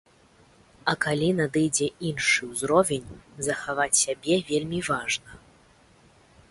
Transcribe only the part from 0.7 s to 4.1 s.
А калі надыдзе іншы ўзровень, захаваць